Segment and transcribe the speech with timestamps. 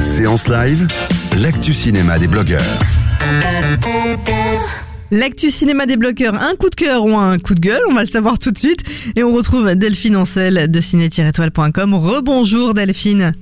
[0.00, 0.86] Séance live,
[1.42, 2.62] l'actu cinéma des blogueurs.
[5.10, 8.00] L'actu cinéma des bloqueurs, un coup de cœur ou un coup de gueule, on va
[8.00, 8.80] le savoir tout de suite.
[9.14, 11.94] Et on retrouve Delphine Ancel de ciné-étoile.com.
[11.94, 13.34] Rebonjour Delphine.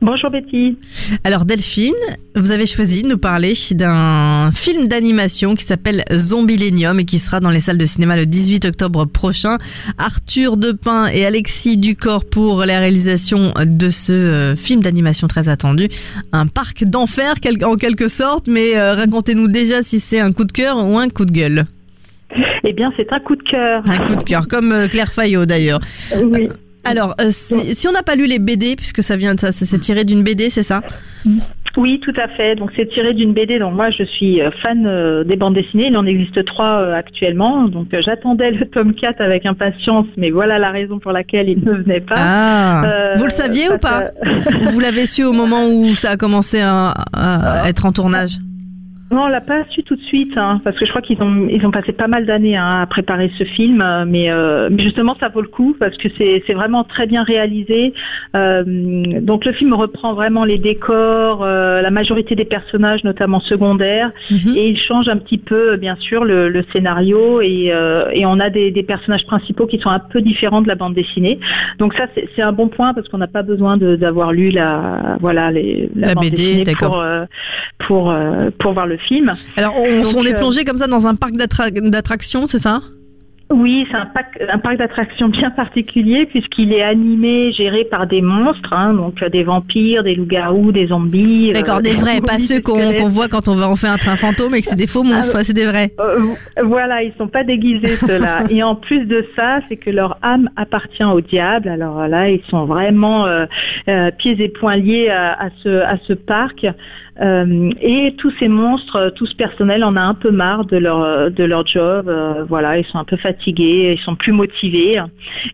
[0.00, 0.76] Bonjour Betty.
[1.24, 1.94] Alors Delphine,
[2.34, 7.40] vous avez choisi de nous parler d'un film d'animation qui s'appelle Zombilenium et qui sera
[7.40, 9.56] dans les salles de cinéma le 18 octobre prochain.
[9.98, 15.88] Arthur Depin et Alexis Ducor pour la réalisation de ce euh, film d'animation très attendu.
[16.32, 20.52] Un parc d'enfer en quelque sorte, mais euh, racontez-nous déjà si c'est un coup de
[20.52, 21.64] cœur ou un coup de gueule.
[22.64, 23.82] Eh bien, c'est un coup de cœur.
[23.86, 25.80] Un coup de cœur, comme euh, Claire Fayot d'ailleurs.
[26.22, 26.48] Oui.
[26.86, 29.52] Alors, euh, si, si on n'a pas lu les BD, puisque ça vient de ça,
[29.52, 30.82] s'est tiré d'une BD, c'est ça
[31.76, 32.54] Oui, tout à fait.
[32.56, 33.58] Donc, c'est tiré d'une BD.
[33.58, 35.88] Donc, moi, je suis euh, fan euh, des bandes dessinées.
[35.88, 37.68] Il en existe trois euh, actuellement.
[37.68, 41.72] Donc, j'attendais le tome 4 avec impatience, mais voilà la raison pour laquelle il ne
[41.72, 42.14] venait pas.
[42.18, 46.16] Ah, vous le saviez ou pas que- Vous l'avez su au moment où ça a
[46.16, 48.38] commencé à, à être en tournage
[49.12, 51.46] Non, on l'a pas su tout de suite, hein, parce que je crois qu'ils ont
[51.48, 54.82] ils ont passé pas mal d'années hein, à préparer ce film, euh, mais, euh, mais
[54.82, 57.94] justement ça vaut le coup parce que c'est c'est vraiment très bien réalisé.
[58.34, 58.64] Euh,
[59.20, 64.54] donc le film reprend vraiment les décors, euh, la majorité des personnages, notamment secondaires, Mhm.
[64.56, 67.72] et il change un petit peu, bien sûr, le, le scénario et,
[68.12, 70.94] et on a des, des personnages principaux qui sont un peu différents de la bande
[70.94, 71.38] dessinée.
[71.78, 74.50] Donc ça c'est c'est un bon point parce qu'on n'a pas besoin de- d'avoir lu
[74.50, 76.90] la voilà les La bande BD, dessinée d'accord.
[76.90, 77.04] pour
[77.86, 79.32] pour euh, pour voir le film.
[79.56, 82.58] Alors, on, Donc, on est euh, plongé comme ça dans un parc d'attra- d'attractions, c'est
[82.58, 82.80] ça?
[83.48, 88.20] Oui, c'est un, parc- un parc d'attractions bien particulier puisqu'il est animé, géré par des
[88.20, 91.50] monstres, hein, donc euh, des vampires, des loups-garous, des zombies.
[91.50, 94.16] euh, D'accord, des vrais, pas ceux qu'on voit quand on va en faire un train
[94.16, 95.92] fantôme et que c'est des faux monstres, c'est des vrais.
[96.00, 96.18] Euh,
[96.64, 98.38] voilà, ils sont pas déguisés ceux-là.
[98.50, 101.68] Et en plus de ça, c'est que leur âme appartient au diable.
[101.68, 103.46] Alors là, ils sont vraiment euh,
[104.18, 106.66] pieds et poings liés à, à ce à ce parc.
[107.18, 111.30] Euh, et tous ces monstres, tout ce personnel en a un peu marre de leur
[111.30, 112.08] de leur job.
[112.08, 115.00] Euh, voilà, ils sont un peu fatigués, ils sont plus motivés.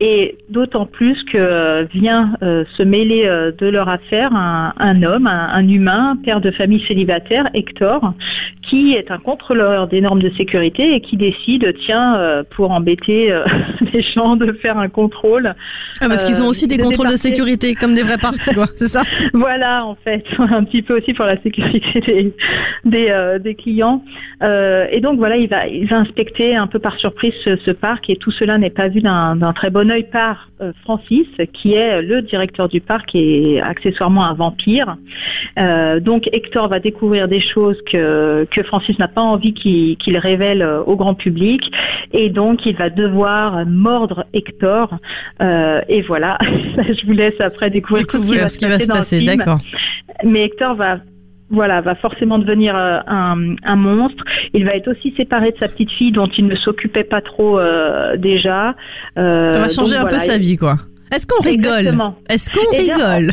[0.00, 5.26] Et d'autant plus que vient euh, se mêler euh, de leur affaire un, un homme,
[5.26, 8.14] un, un humain, père de famille célibataire, Hector,
[8.62, 13.34] qui est un contrôleur des normes de sécurité et qui décide, tiens, euh, pour embêter
[13.92, 15.54] les gens, de faire un contrôle.
[16.00, 18.66] Ah, parce qu'ils ont aussi des de contrôles de sécurité, comme des vrais parcs, quoi,
[18.76, 19.02] c'est ça?
[19.32, 22.32] Voilà, en fait, un petit peu aussi pour la sécurité des,
[22.84, 24.02] des, des clients.
[24.42, 28.08] Et donc voilà, il va, il va inspecter un peu par surprise ce, ce parc
[28.08, 32.00] et tout cela n'est pas vu d'un très bon œil par euh, Francis, qui est
[32.00, 34.96] le directeur du parc et accessoirement un vampire.
[35.58, 40.62] Euh, donc Hector va découvrir des choses que, que Francis n'a pas envie qu'il révèle
[40.62, 41.70] euh, au grand public
[42.12, 44.94] et donc il va devoir mordre Hector.
[45.42, 49.20] Euh, et voilà, je vous laisse après découvrir tout Découvrir ce qui va se passer,
[49.22, 49.58] d'accord.
[50.24, 50.98] Mais Hector va
[51.50, 54.24] voilà, va forcément devenir euh, un, un monstre.
[54.54, 57.58] Il va être aussi séparé de sa petite fille dont il ne s'occupait pas trop
[57.58, 58.74] euh, déjà.
[59.18, 60.76] Euh, Ça va changer donc un peu sa vie, quoi.
[61.14, 61.96] Est-ce qu'on rigole?
[62.28, 63.32] Est-ce qu'on Eh bien, rigole?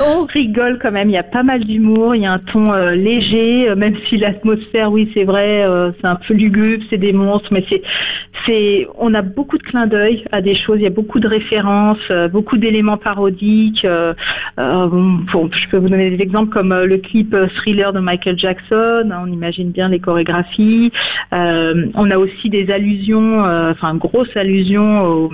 [0.00, 2.72] On rigole quand même, il y a pas mal d'humour, il y a un ton
[2.72, 6.98] euh, léger, euh, même si l'atmosphère, oui c'est vrai, euh, c'est un peu lugubre, c'est
[6.98, 7.64] des monstres, mais
[8.44, 11.28] c'est, on a beaucoup de clins d'œil à des choses, il y a beaucoup de
[11.28, 13.86] références, beaucoup d'éléments parodiques.
[14.56, 19.22] bon, je peux vous donner des exemples comme le clip Thriller de Michael Jackson, hein,
[19.24, 20.92] on imagine bien les chorégraphies.
[21.32, 25.32] On a aussi des allusions, enfin grosses allusions au,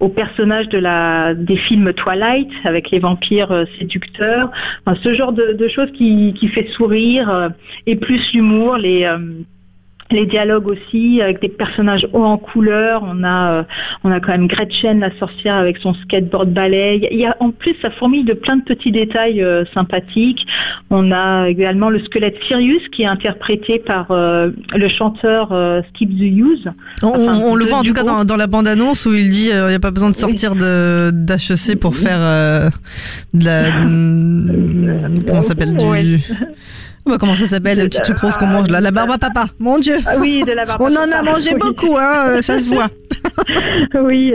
[0.00, 4.50] au personnage de la des films Twilight avec les vampires séducteurs.
[4.84, 7.48] Enfin, ce genre de, de choses qui, qui fait sourire euh,
[7.86, 9.18] et plus l'humour, les euh,
[10.10, 13.02] les dialogues aussi avec des personnages hauts en couleur.
[13.04, 13.62] On a, euh,
[14.04, 17.00] on a quand même Gretchen, la sorcière, avec son skateboard ballet.
[17.10, 20.46] Il y a en plus, ça fourmille de plein de petits détails euh, sympathiques.
[20.90, 25.48] On a également le squelette Sirius qui est interprété par euh, le chanteur
[25.90, 26.68] Skip the Use.
[27.02, 29.80] On, le voit en tout cas dans, la bande-annonce où il dit il n'y a
[29.80, 32.70] pas besoin de sortir de d'HEC pour faire
[33.34, 33.70] de la
[35.26, 36.20] comment s'appelle du
[37.06, 39.46] bah, comment ça s'appelle, le petit truc rose qu'on mange là La barbe à papa,
[39.58, 42.58] mon Dieu ah Oui, de la barbe On en a mangé beaucoup, hein, euh, ça
[42.58, 42.88] se voit.
[44.02, 44.34] oui,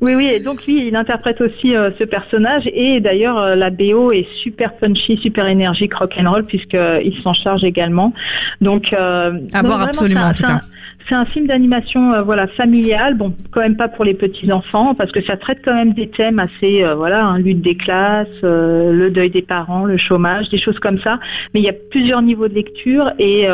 [0.00, 0.26] oui, oui.
[0.26, 2.64] Et donc lui, il interprète aussi euh, ce personnage.
[2.72, 7.34] Et d'ailleurs, euh, la BO est super punchy, super énergique, rock and roll, puisqu'il s'en
[7.34, 8.12] charge également.
[8.60, 9.32] Donc, à
[9.62, 10.60] voir absolument en tout cas.
[11.08, 14.94] C'est un film d'animation euh, voilà familial, bon quand même pas pour les petits enfants
[14.94, 18.28] parce que ça traite quand même des thèmes assez euh, voilà hein, lutte des classes,
[18.42, 21.20] euh, le deuil des parents, le chômage, des choses comme ça.
[21.52, 23.46] Mais il y a plusieurs niveaux de lecture et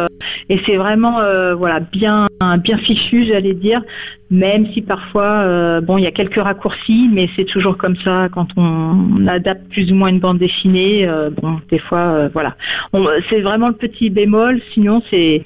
[0.49, 1.21] et c'est vraiment
[1.57, 2.29] voilà bien
[2.63, 3.83] bien fichu j'allais dire,
[4.31, 8.49] même si parfois bon il y a quelques raccourcis, mais c'est toujours comme ça quand
[8.57, 11.09] on, adapte plus ou moins une bande dessinée.
[11.41, 12.57] bon des fois voilà,
[13.29, 14.61] c'est vraiment le petit bémol.
[14.73, 15.43] Sinon c'est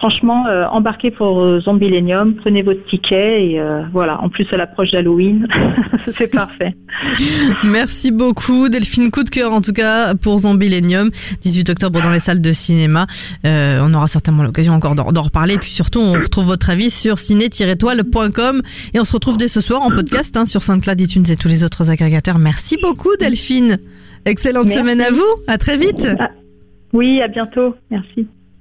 [0.00, 4.18] franchement, euh, embarquez pour euh, Zombilenium, prenez votre ticket et euh, voilà.
[4.22, 5.46] En plus, à l'approche d'Halloween,
[6.16, 6.74] c'est parfait.
[7.64, 9.10] Merci beaucoup, Delphine.
[9.10, 11.10] Coup de cœur en tout cas pour Zombilenium,
[11.42, 13.06] 18 octobre dans les salles de cinéma.
[13.44, 15.54] on aura certainement l'occasion encore d'en reparler.
[15.54, 18.62] Et puis surtout, on retrouve votre avis sur ciné-toile.com
[18.94, 21.48] et on se retrouve dès ce soir en podcast hein, sur SoundCloud, iTunes et tous
[21.48, 22.38] les autres agrégateurs.
[22.38, 23.78] Merci beaucoup, Delphine.
[24.24, 25.42] Excellente semaine à vous.
[25.46, 26.06] À très vite.
[26.18, 26.30] Ah,
[26.94, 27.74] oui, à bientôt.
[27.90, 28.26] Merci.